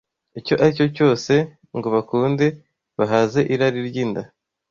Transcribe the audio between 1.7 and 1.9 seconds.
ngo